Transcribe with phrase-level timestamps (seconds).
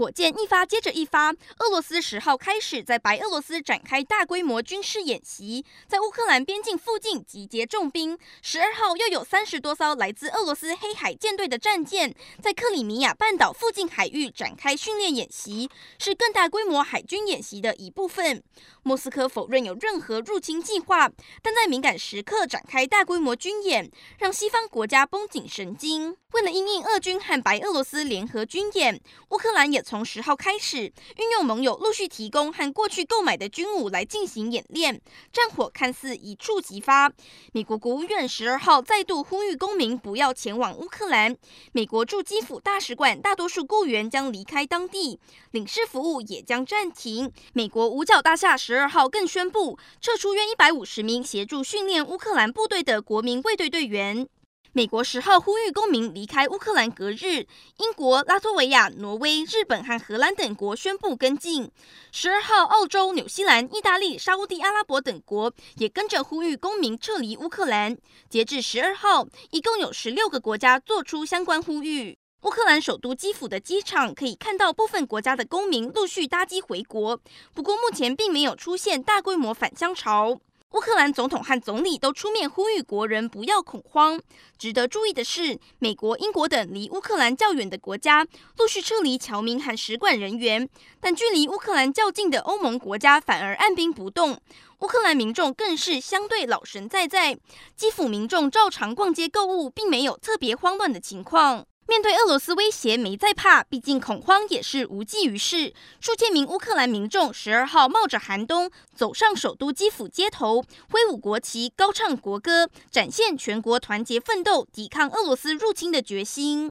[0.00, 8.18] 火箭一发接着一发，俄罗斯十号开始在白俄罗斯展开大规模军事演习，在乌克兰边境附近集结重兵。
[8.40, 15.68] 十二号又有三十多艘来自俄罗斯黑海舰队的战舰，在克里米亚半岛附近海域展开训练演习，
[15.98, 18.42] 是更大规模海军演习的一部分。
[18.82, 21.10] 莫斯科否认有任何入侵计划，
[21.42, 26.16] 但在敏感时刻展开大规模军演，让西方国家绷紧神经。
[26.32, 28.98] 为了因应俄军和白俄罗斯联合军演，
[29.30, 30.82] 乌克兰也从十号开始
[31.16, 35.00] 运用盟友陆续提供和过去购买的军武来进行演练，
[35.32, 37.10] 战火看似一触即发。
[37.50, 41.36] 美国国务院十二号再度呼吁公民不要前往乌克兰。
[41.72, 45.18] 美国驻基辅大使馆大多数雇员将离开当地，
[45.50, 47.32] 领事服务也将暂停。
[47.52, 54.28] 美国五角大厦十二号更宣布撤出约一百五十名协助训练乌克兰部队的国民卫队队员。
[54.72, 57.44] 美国十号呼吁公民离开乌克兰隔日，
[57.78, 61.68] 英国、拉脱维亚、挪威、日本和荷兰等国宣布跟进。
[62.12, 67.96] 十二号，澳洲、纽西兰、意大利、沙乌地阿拉伯等国也跟着呼吁公民撤离乌克兰。
[68.28, 72.16] 截至十二号，一共有十六个国家做出相关呼吁。
[72.42, 77.20] 乌克兰首都基辅的机场可以看到部分国家的公民陆续搭机回国，
[77.52, 80.38] 不过目前并没有出现大规模返乡潮。
[80.72, 84.20] 乌克兰总统和总理都出面呼吁国人不要恐慌。
[84.56, 88.24] 值得注意的是，美国、英国等离乌克兰较远的国家
[88.56, 90.68] 陆续撤离侨民和使馆人员，
[91.00, 94.40] 但距离乌克兰较近的欧盟国家反而按兵不动。
[94.78, 97.36] 乌克兰民众更是相对老神在在，
[97.74, 101.66] 基辅民众照常逛街购物，并没有特别慌乱的情况。
[101.90, 105.74] 面对俄罗斯威胁，没在怕，毕竟恐慌也是无济于事。
[105.98, 116.68] 数千名乌克兰民众十二号冒着寒冬走上首都基辅街头，挥舞国旗，高唱国歌，展现全国团结奋斗、抵抗俄罗斯入侵的决心。